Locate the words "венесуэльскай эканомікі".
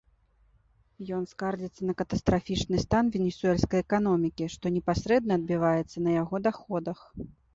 3.17-4.49